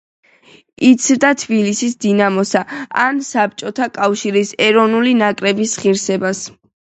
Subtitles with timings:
[0.87, 6.43] იცავდა თბილისის „დინამოსა“ და საბჭოთა კავშირის ეროვნული ნაკრების ღირსებას.